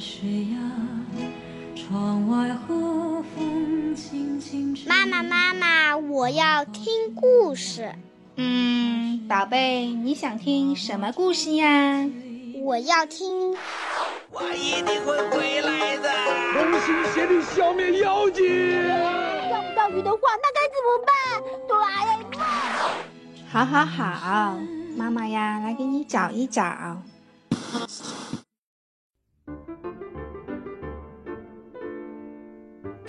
[0.00, 0.58] 水呀，
[1.76, 4.88] 窗外和风轻轻吹。
[4.88, 7.94] 妈妈，妈妈，我要听故事。
[8.36, 12.08] 嗯，宝贝，你想听什么故事呀？
[12.62, 13.54] 我要听。
[14.32, 16.08] 我一定会回来的。
[16.54, 18.42] 同心协力消灭妖精。
[19.50, 21.14] 钓不到鱼的话，那该怎么办？
[21.68, 22.40] 哆啦 A 梦。
[23.52, 24.58] 好好好，
[24.96, 27.02] 妈妈呀，来给你找一找。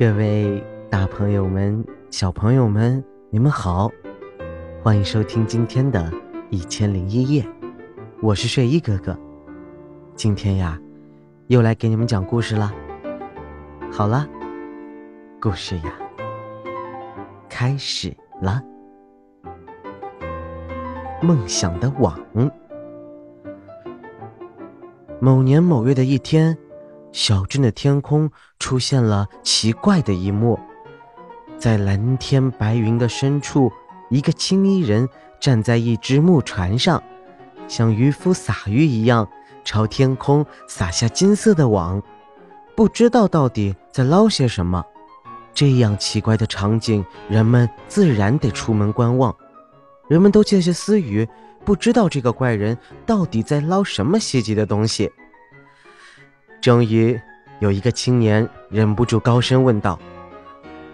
[0.00, 3.90] 各位大朋友们、小朋友们，你们好，
[4.82, 6.00] 欢迎收听今天的
[6.48, 7.42] 《一千零一夜》，
[8.22, 9.14] 我是睡衣哥哥。
[10.14, 10.80] 今天呀，
[11.48, 12.72] 又来给你们讲故事啦。
[13.92, 14.26] 好了，
[15.38, 15.92] 故事呀，
[17.46, 18.62] 开始了。
[21.20, 22.18] 梦想的网。
[25.20, 26.56] 某年某月的一天。
[27.12, 30.58] 小镇的天空出现了奇怪的一幕，
[31.58, 33.70] 在蓝天白云的深处，
[34.08, 35.08] 一个青衣人
[35.40, 37.02] 站在一只木船上，
[37.66, 39.28] 像渔夫撒鱼一样，
[39.64, 42.00] 朝天空撒下金色的网，
[42.76, 44.84] 不知道到底在捞些什么。
[45.52, 49.34] 这样奇怪的场景，人们自然得出门观望。
[50.08, 51.28] 人们都窃窃私语，
[51.64, 55.10] 不知道这个怪人到底在捞什么稀奇的东西。
[56.60, 57.18] 终于，
[57.60, 59.98] 有一个青年忍不住高声问道：“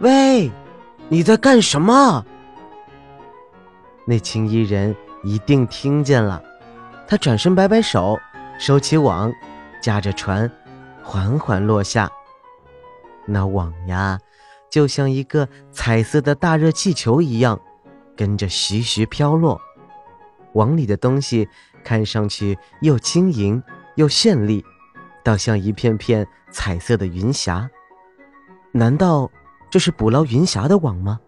[0.00, 0.50] 喂，
[1.08, 2.24] 你在干什么？”
[4.06, 6.40] 那青衣人一定听见了，
[7.08, 8.16] 他转身摆摆手，
[8.58, 9.32] 收起网，
[9.82, 10.48] 驾着船
[11.02, 12.08] 缓缓落下。
[13.24, 14.20] 那网呀，
[14.70, 17.60] 就像一个彩色的大热气球一样，
[18.16, 19.60] 跟着徐徐飘落。
[20.52, 21.48] 网里的东西
[21.82, 23.60] 看上去又轻盈
[23.96, 24.64] 又绚丽。
[25.26, 27.68] 倒像一片片彩色的云霞，
[28.70, 29.28] 难道
[29.68, 31.18] 这是捕捞云霞的网吗？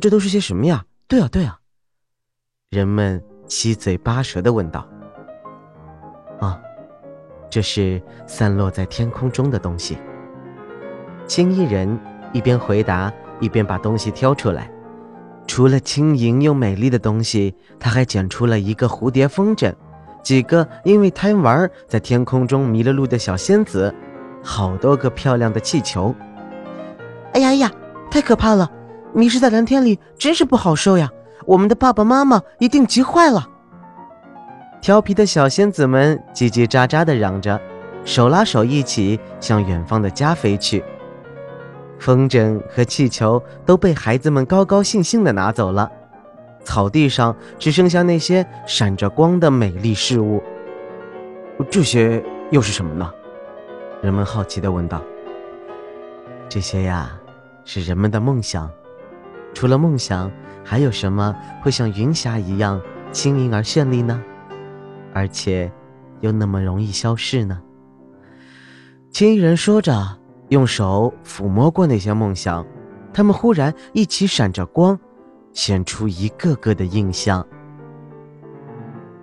[0.00, 0.82] 这都是些什么呀？
[1.06, 1.58] 对啊，对啊！
[2.70, 4.88] 人们七嘴八舌的问道。
[6.40, 6.58] 啊，
[7.50, 9.98] 这是散落在天空中的东西。
[11.26, 12.00] 青衣人
[12.32, 14.72] 一边回答，一边把东西挑出来。
[15.46, 19.74] 除了轻盈又美丽的东西，他还捡出了一个蝴蝶风筝。
[20.22, 23.92] 几个因为贪玩在天空中迷了路的小仙子，
[24.42, 26.14] 好多个漂亮的气球。
[27.32, 27.70] 哎呀哎呀，
[28.10, 28.70] 太可怕了！
[29.12, 31.10] 迷失在蓝天里真是不好受呀！
[31.44, 33.46] 我们的爸爸妈妈一定急坏了。
[34.80, 37.60] 调皮的小仙子们叽叽喳喳地嚷着，
[38.04, 40.84] 手拉手一起向远方的家飞去。
[41.98, 45.90] 风筝和气球都被孩子们高高兴兴地拿走了。
[46.64, 50.42] 草地上只剩下那些闪着光的美丽事物。
[51.70, 53.12] 这些又是什么呢？
[54.02, 55.02] 人们好奇地问道。
[56.48, 57.12] 这些呀，
[57.64, 58.70] 是人们的梦想。
[59.54, 60.30] 除了梦想，
[60.64, 62.80] 还有什么会像云霞一样
[63.12, 64.22] 轻盈而绚丽呢？
[65.12, 65.70] 而且，
[66.20, 67.60] 又那么容易消逝呢？
[69.10, 70.18] 青衣人说着，
[70.48, 72.66] 用手抚摸过那些梦想，
[73.12, 74.98] 它们忽然一起闪着光。
[75.52, 77.46] 显出一个个的印象。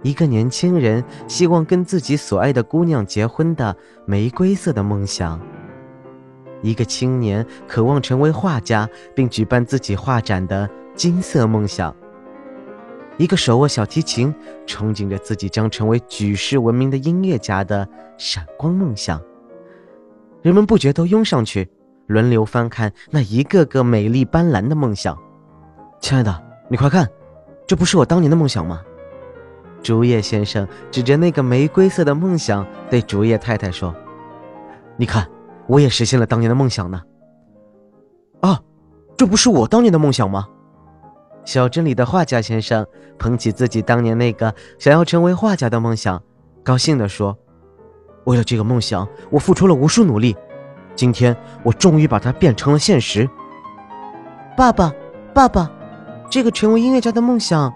[0.02, 3.76] 一个年轻人希望跟自己所爱的姑娘结婚的
[4.06, 5.40] 玫瑰色的梦想。
[6.62, 11.94] 一个青年渴望成为画家并举办自己画展的金色梦想。
[13.18, 14.34] 一个手握小提琴，
[14.66, 17.86] 憧憬着自己将成为举世闻名的音乐家的
[18.18, 19.22] 闪光梦想。
[20.42, 21.68] 人们不觉都拥上去，
[22.08, 25.18] 轮流翻看那一个个美丽斑斓的梦想。
[26.00, 27.08] 亲爱的，你快看，
[27.68, 28.82] 这不是我当年的梦想吗？
[29.84, 33.94] 竹叶先生指着那个玫瑰色的梦想，对竹叶太太说
[34.98, 35.28] ：“你看，
[35.68, 37.02] 我也实现了当年的梦想呢。”
[38.42, 38.60] 啊，
[39.16, 40.48] 这不是我当年的梦想吗？
[41.46, 42.86] 小镇里的画家先生
[43.18, 46.22] 捧起自己当年那个想要成为画家的梦想，
[46.64, 47.38] 高兴地说
[48.26, 50.36] ：“为了这个梦想，我付出了无数努力，
[50.96, 53.30] 今天我终于把它变成了现实。”
[54.58, 54.94] 爸爸，
[55.34, 55.72] 爸爸。
[56.30, 57.74] 这个成为音乐家的梦想，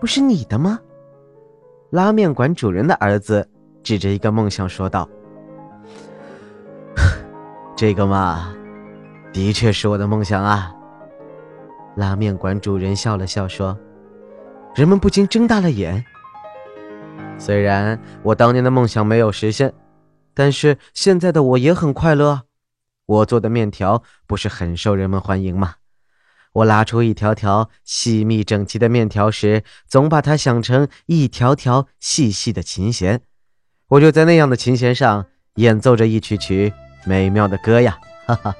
[0.00, 0.78] 不是你的吗？
[1.90, 3.48] 拉面馆主人的儿子
[3.82, 5.08] 指着一个梦想说道
[7.74, 8.54] ：“这个嘛，
[9.32, 10.72] 的确是我的梦想啊。”
[11.96, 13.76] 拉面馆主人笑了笑说
[14.76, 16.04] ：“人们不禁睁大了眼。
[17.36, 19.74] 虽然我当年的梦想没有实现，
[20.34, 22.42] 但是现在的我也很快乐。
[23.06, 25.74] 我做的面条不是很受人们欢迎吗？”
[26.52, 33.20] 我拉出一条条细密整齐的面条时，总把它想成一条条细细的琴弦。
[33.88, 36.72] 我就在那样的琴弦上演奏着一曲曲
[37.04, 37.96] 美妙的歌呀，
[38.26, 38.54] 哈哈！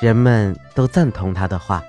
[0.00, 1.84] 人们都赞同他的话，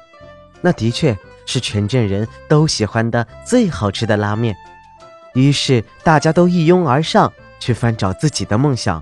[0.61, 4.55] 那的确是全镇人都喜欢的最好吃的拉面。
[5.33, 9.01] 于是大家都一拥而上去翻找自己的梦想，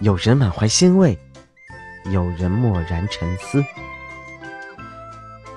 [0.00, 1.18] 有人满怀欣慰，
[2.10, 3.62] 有人默然沉思。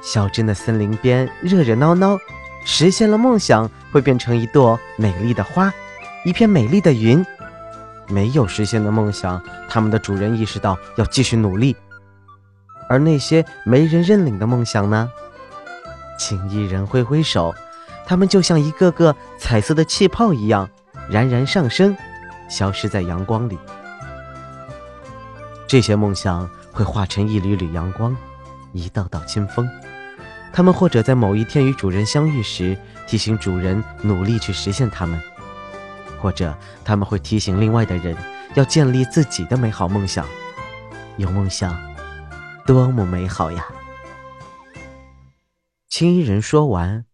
[0.06, 2.16] 小镇的森林边热热闹闹，
[2.64, 5.74] 实现了梦想会变成一朵美丽的花，
[6.24, 7.26] 一片美丽的云。
[8.08, 11.76] 没有实现的梦想，他们的主人意识到要继续努力。
[12.88, 15.10] 而那些没人认领的梦想呢？
[16.20, 17.54] 青衣人挥挥手，
[18.06, 20.70] 他们就像一个个彩色的气泡一样，
[21.10, 21.98] 冉冉上升，
[22.48, 23.58] 消失在阳光里。
[25.66, 28.16] 这些梦想会化成一缕缕阳光，
[28.76, 29.70] 一道道清风。
[30.52, 32.78] 他们或者在某一天与主人相遇时，
[33.08, 35.20] 提醒主人努力去实现它们；
[36.22, 38.16] 或者他们会提醒另外的人，
[38.54, 40.26] 要建立自己的美好梦想。
[41.18, 41.78] 有梦想，
[42.66, 43.66] 多么美好呀！
[45.88, 47.06] 青衣人说完，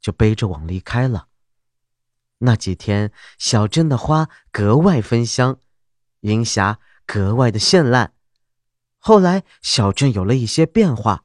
[0.00, 1.26] 就背着网离开了。
[2.38, 5.58] 那几天，小镇的花格外芬香，
[6.20, 8.12] 云霞格外的绚烂。
[9.08, 11.22] 后来，小镇有了一些变化。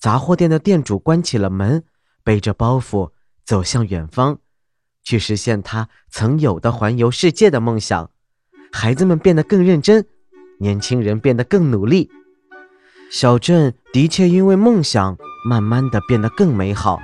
[0.00, 1.84] 杂货店的店主关起了门，
[2.24, 3.10] 背着包袱
[3.44, 4.38] 走向远方，
[5.04, 8.10] 去实现他曾有的环游世界的梦想。
[8.72, 10.06] 孩子们变得更认真，
[10.58, 12.10] 年轻人变得更努力。
[13.10, 16.98] 小镇的确因为梦想，慢慢的变得更美好。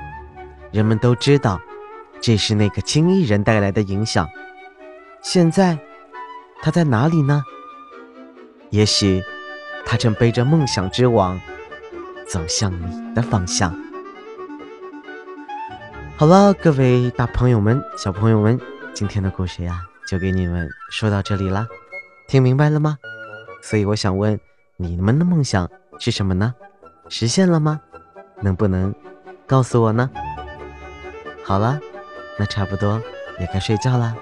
[0.73, 1.61] 人们都知道，
[2.19, 4.27] 这是那个青衣人带来的影响。
[5.21, 5.79] 现在，
[6.63, 7.45] 他在哪里呢？
[8.71, 9.23] 也许，
[9.89, 11.41] 他正背着梦想之网。
[12.29, 13.75] 走向你的方向。
[16.19, 18.61] 好了，各位大朋友们、小朋友们，
[18.93, 21.67] 今天的故事呀，就给你们说到这里啦。
[22.27, 22.99] 听明白了吗？
[23.63, 24.39] 所以我想问，
[24.77, 25.67] 你们的梦想
[25.99, 26.55] 是什么呢？
[27.09, 27.81] 实现了吗？
[28.43, 28.95] 能不能
[29.47, 30.11] 告诉我呢？
[31.43, 31.81] 好了，
[32.39, 33.01] 那差不多
[33.41, 34.15] 也该睡觉啦。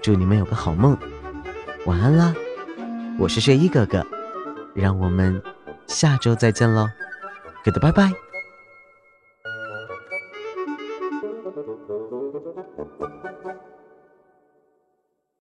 [0.00, 0.96] 祝你们有个好梦，
[1.84, 2.34] 晚安啦！
[3.18, 4.06] 我是睡衣哥哥，
[4.76, 5.42] 让我们
[5.86, 6.88] 下周再见喽。
[7.64, 8.25] Goodbye bye.